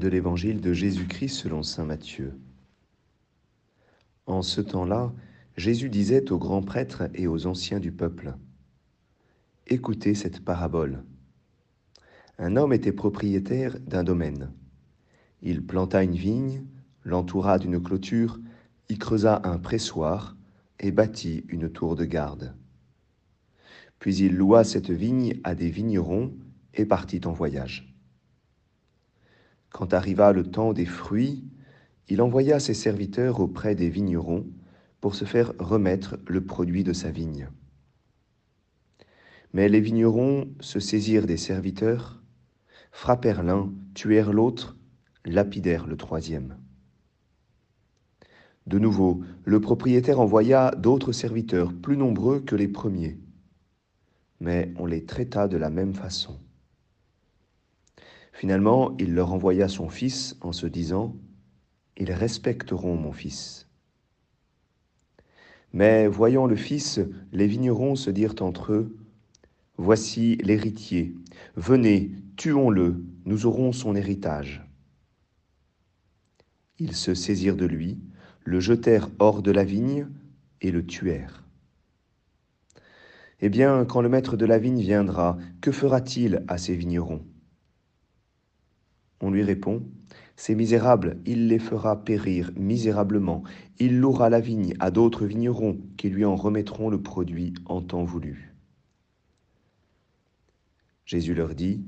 [0.00, 2.32] de l'évangile de Jésus-Christ selon Saint Matthieu.
[4.26, 5.12] En ce temps-là,
[5.56, 8.34] Jésus disait aux grands prêtres et aux anciens du peuple,
[9.66, 11.04] Écoutez cette parabole.
[12.38, 14.50] Un homme était propriétaire d'un domaine.
[15.42, 16.64] Il planta une vigne,
[17.04, 18.40] l'entoura d'une clôture,
[18.88, 20.36] y creusa un pressoir
[20.80, 22.56] et bâtit une tour de garde.
[23.98, 26.32] Puis il loua cette vigne à des vignerons
[26.72, 27.89] et partit en voyage.
[29.70, 31.44] Quand arriva le temps des fruits,
[32.08, 34.46] il envoya ses serviteurs auprès des vignerons
[35.00, 37.48] pour se faire remettre le produit de sa vigne.
[39.52, 42.22] Mais les vignerons se saisirent des serviteurs,
[42.92, 44.76] frappèrent l'un, tuèrent l'autre,
[45.24, 46.56] lapidèrent le troisième.
[48.66, 53.18] De nouveau, le propriétaire envoya d'autres serviteurs, plus nombreux que les premiers,
[54.40, 56.38] mais on les traita de la même façon.
[58.32, 61.16] Finalement, il leur envoya son fils en se disant,
[61.96, 63.68] Ils respecteront mon fils.
[65.72, 67.00] Mais voyant le fils,
[67.32, 68.96] les vignerons se dirent entre eux,
[69.76, 71.14] Voici l'héritier,
[71.56, 74.62] venez, tuons-le, nous aurons son héritage.
[76.78, 77.98] Ils se saisirent de lui,
[78.44, 80.06] le jetèrent hors de la vigne
[80.60, 81.44] et le tuèrent.
[83.40, 87.24] Eh bien, quand le maître de la vigne viendra, que fera-t-il à ces vignerons?
[89.20, 89.82] On lui répond,
[90.36, 93.42] Ces misérables, il les fera périr misérablement,
[93.78, 98.04] il louera la vigne à d'autres vignerons qui lui en remettront le produit en temps
[98.04, 98.54] voulu.
[101.04, 101.84] Jésus leur dit,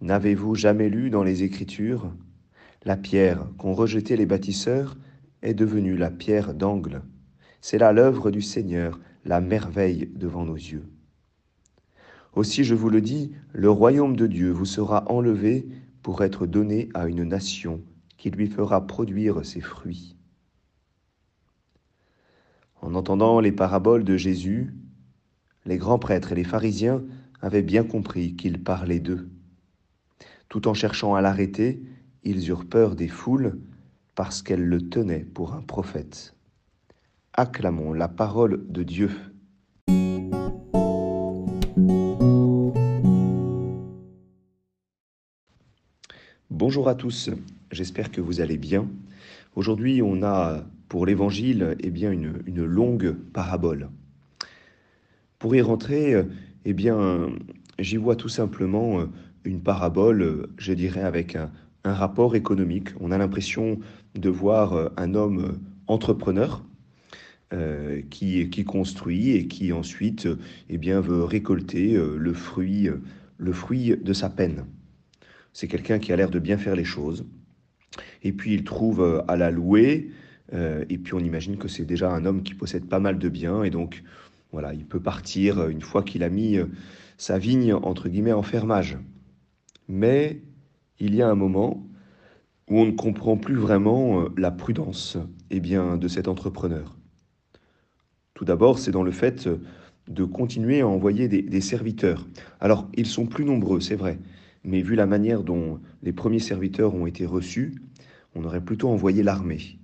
[0.00, 2.12] N'avez-vous jamais lu dans les Écritures
[2.84, 4.96] La pierre qu'ont rejetée les bâtisseurs
[5.42, 7.02] est devenue la pierre d'angle.
[7.60, 10.84] C'est là l'œuvre du Seigneur, la merveille devant nos yeux.
[12.34, 15.66] Aussi je vous le dis, le royaume de Dieu vous sera enlevé
[16.02, 17.80] pour être donné à une nation
[18.16, 20.16] qui lui fera produire ses fruits.
[22.80, 24.74] En entendant les paraboles de Jésus,
[25.64, 27.02] les grands prêtres et les pharisiens
[27.40, 29.30] avaient bien compris qu'il parlait d'eux.
[30.48, 31.82] Tout en cherchant à l'arrêter,
[32.24, 33.60] ils eurent peur des foules
[34.14, 36.36] parce qu'elles le tenaient pour un prophète.
[37.32, 39.10] Acclamons la parole de Dieu.
[46.54, 47.30] Bonjour à tous,
[47.70, 48.86] j'espère que vous allez bien.
[49.56, 53.88] Aujourd'hui, on a pour l'évangile eh bien, une, une longue parabole.
[55.38, 56.14] Pour y rentrer,
[56.66, 57.30] eh bien,
[57.78, 59.06] j'y vois tout simplement euh,
[59.44, 61.50] une parabole, euh, je dirais, avec un,
[61.84, 62.90] rapport économique.
[63.00, 63.80] On a l'impression
[64.14, 66.62] de voir euh, un homme entrepreneur
[68.10, 70.28] qui, qui, construit et qui ensuite
[70.68, 72.88] eh bien, veut récolter le fruit,
[73.36, 74.64] le fruit de sa peine.
[75.52, 77.26] C'est quelqu'un qui a l'air de bien faire les choses.
[78.22, 80.10] Et puis il trouve à la louer,
[80.52, 83.62] et puis on imagine que c'est déjà un homme qui possède pas mal de biens,
[83.62, 84.02] et donc
[84.52, 86.66] voilà, il peut partir euh, une fois qu'il a mis euh,
[87.16, 88.98] sa vigne entre guillemets en fermage.
[89.88, 90.42] Mais
[91.00, 91.86] il y a un moment
[92.68, 95.16] où on ne comprend plus vraiment euh, la prudence
[95.50, 96.96] eh bien, de cet entrepreneur.
[98.34, 99.48] Tout d'abord, c'est dans le fait
[100.08, 102.26] de continuer à envoyer des, serviteurs.
[102.60, 104.18] Alors, ils sont plus nombreux, c'est vrai,
[104.64, 107.74] mais vu la manière dont les premiers serviteurs ont été reçus,
[108.34, 109.78] on aurait plutôt envoyé l'armée.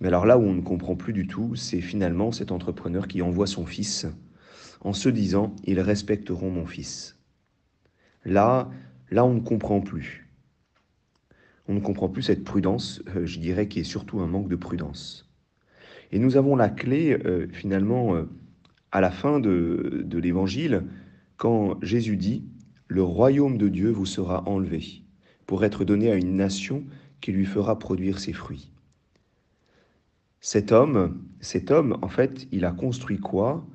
[0.00, 3.22] Mais alors là où on ne comprend plus du tout, c'est finalement cet entrepreneur qui
[3.22, 4.06] envoie son fils
[4.80, 7.16] en se disant ils respecteront mon fils.
[8.24, 8.68] Là,
[9.10, 10.28] là on ne comprend plus.
[11.68, 14.56] On ne comprend plus cette prudence, euh, je dirais, qui est surtout un manque de
[14.56, 15.30] prudence.
[16.10, 18.24] Et nous avons la clé euh, finalement euh,
[18.90, 20.82] à la fin de, de l'évangile
[21.36, 22.44] quand Jésus dit
[22.92, 25.02] le royaume de Dieu vous sera enlevé
[25.46, 26.84] pour être donné à une nation
[27.22, 28.70] qui lui fera produire ses fruits.
[30.42, 33.66] Cet homme, cet homme, en fait, il a construit quoi?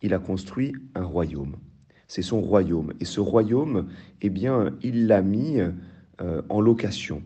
[0.00, 1.56] Il a construit un royaume.
[2.08, 2.94] C'est son royaume.
[2.98, 3.88] Et ce royaume,
[4.22, 5.58] eh bien, il l'a mis
[6.22, 7.22] euh, en location.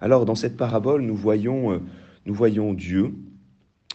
[0.00, 1.78] Alors, dans cette parabole, nous voyons, euh,
[2.26, 3.14] nous voyons Dieu,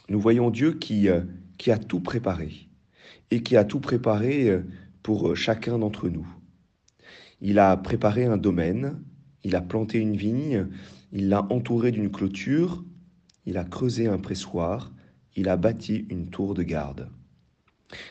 [0.08, 1.22] nous voyons Dieu euh,
[1.58, 2.70] qui a tout préparé
[3.30, 4.62] et qui a tout préparé
[5.04, 6.28] pour chacun d'entre nous.
[7.42, 9.04] Il a préparé un domaine,
[9.44, 10.68] il a planté une vigne,
[11.12, 12.84] il l'a entouré d'une clôture,
[13.46, 14.94] il a creusé un pressoir,
[15.36, 17.10] il a bâti une tour de garde.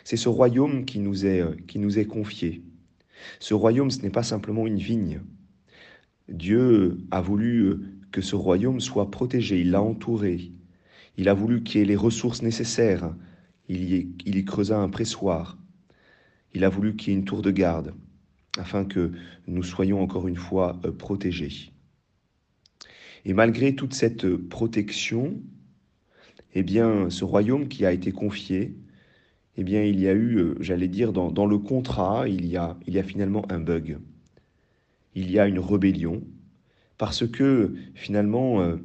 [0.05, 2.63] C'est ce royaume qui nous est, euh, qui nous est confié.
[3.41, 5.23] Ce royaume, ce n'est pas simplement une vigne.
[6.29, 7.81] Dieu a voulu euh,
[8.13, 10.53] que ce royaume soit protégé, il l'a entouré.
[11.17, 13.15] Il a voulu qu'il y ait les ressources nécessaires.
[13.69, 15.59] Il y, il y creusa un pressoir.
[16.55, 17.95] Il a voulu qu'il y ait une tour de garde.
[18.59, 19.13] afin que
[19.47, 21.73] nous soyons encore une fois euh, protégés.
[23.25, 25.41] Et malgré toute cette protection,
[26.55, 28.77] eh bien, ce royaume qui a été confié,
[29.57, 32.77] eh bien, il y a eu, euh, j'allais dire, dans, le contrat, il y, a,
[32.87, 33.99] il y a finalement un bug.
[35.15, 36.23] Il y a une rébellion,
[36.97, 38.77] parce que finalement, euh,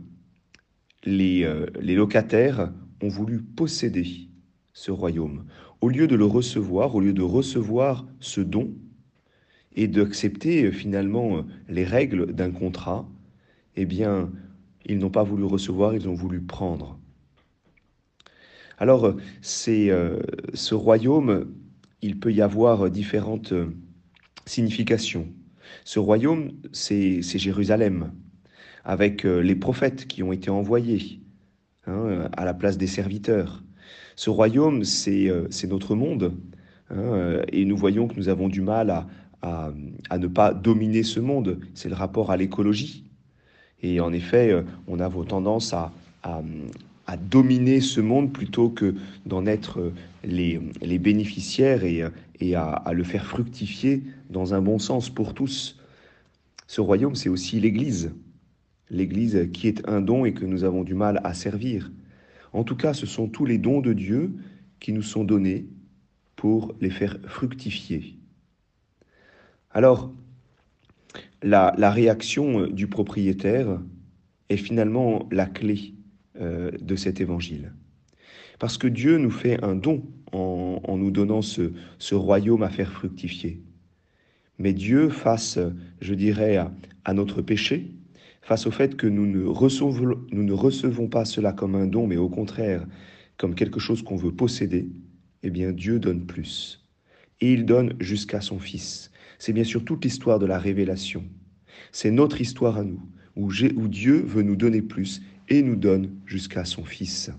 [1.07, 2.71] euh, les locataires
[3.01, 4.27] ont voulu posséder
[4.73, 5.45] ce royaume.
[5.81, 8.74] Au lieu de le recevoir, au lieu de recevoir ce don
[9.75, 13.07] et d'accepter finalement les règles d'un contrat,
[13.75, 14.31] eh bien,
[14.85, 17.00] ils n'ont pas voulu recevoir, ils ont voulu prendre.
[18.79, 20.19] Alors, euh,
[20.53, 21.51] ce royaume,
[22.01, 23.75] il peut y avoir différentes euh,
[24.45, 25.27] significations.
[25.83, 28.13] Ce royaume, c'est Jérusalem,
[28.85, 31.21] avec euh, les prophètes qui ont été envoyés
[31.88, 33.63] hein, à la place des serviteurs.
[34.17, 35.29] Ce royaume, c'est
[35.69, 36.33] notre monde,
[36.89, 39.05] hein, et nous voyons que nous avons du mal
[39.43, 39.71] à,
[40.17, 41.59] ne pas dominer ce monde.
[41.75, 43.03] C'est le rapport à l'écologie.
[43.83, 45.91] Et en effet, euh, on a vos tendances à,
[47.29, 48.95] dominer ce monde plutôt que
[49.27, 49.93] d'en être euh,
[50.23, 55.79] les, bénéficiaires et, euh, à, le faire fructifier dans un bon sens pour tous.
[56.65, 58.11] Ce royaume, c'est aussi l'Église.
[58.89, 61.91] L'Église qui est un don et que nous avons du mal à servir.
[62.57, 64.33] En tout cas, ce sont tous les dons de Dieu
[64.80, 65.68] qui nous sont donnés
[66.36, 68.18] pour les faire fructifier.
[69.69, 70.12] Alors,
[71.44, 73.80] la, réaction euh, du propriétaire
[74.50, 75.94] est finalement la clé
[76.42, 77.74] euh, de cet évangile.
[78.57, 81.69] Parce que Dieu nous fait un don en, nous donnant ce,
[82.12, 83.62] royaume à faire fructifier.
[84.57, 85.59] Mais Dieu, face,
[86.01, 87.92] je dirais, à, notre péché,
[88.47, 92.07] face au fait que nous ne, recevons, nous ne recevons pas cela comme un don,
[92.07, 92.88] mais au contraire
[93.35, 94.88] comme quelque chose qu'on veut posséder,
[95.44, 96.88] eh bien Dieu donne plus.
[97.41, 99.11] Et il donne jusqu'à son Fils.
[99.38, 101.25] C'est bien sûr toute l'histoire de la révélation.
[101.91, 103.01] C'est notre histoire à nous,
[103.35, 107.29] où, où Dieu veut nous donner plus et nous donne jusqu'à son Fils.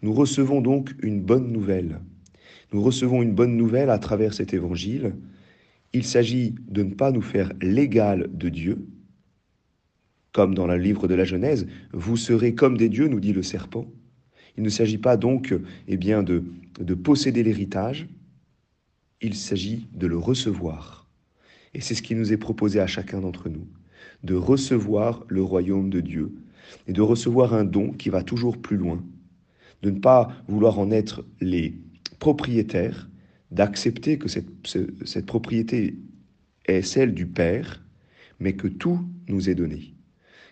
[0.00, 2.00] Nous recevons donc une bonne nouvelle.
[2.72, 5.14] Nous recevons une bonne nouvelle à travers cet évangile.
[5.92, 8.86] Il s'agit de ne pas nous faire l'égal de Dieu,
[10.34, 13.44] comme dans le livre de la Genèse, vous serez comme des dieux, nous dit le
[13.44, 13.86] serpent.
[14.56, 15.54] Il ne s'agit pas donc
[15.86, 16.42] eh bien, de,
[16.80, 18.08] de posséder l'héritage,
[19.22, 21.08] il s'agit de le recevoir.
[21.72, 23.66] Et c'est ce qui nous est proposé à chacun d'entre nous,
[24.24, 26.32] de recevoir le royaume de Dieu
[26.88, 29.04] et de recevoir un don qui va toujours plus loin,
[29.82, 31.78] de ne pas vouloir en être les
[32.18, 33.08] propriétaires,
[33.52, 35.96] d'accepter que cette propriété
[36.66, 37.84] est celle du Père,
[38.40, 38.98] mais que tout
[39.28, 39.93] nous est donné.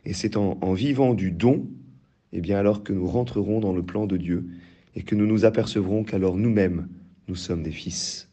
[0.04, 1.68] Et c'est en, vivant du don,
[2.32, 4.46] eh bien alors que nous rentrerons dans le plan de Dieu
[4.94, 6.88] et que nous nous apercevrons qu'alors nous-mêmes,
[7.28, 8.28] nous sommes des fils.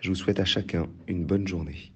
[0.00, 1.92] Je vous souhaite à chacun une bonne journée.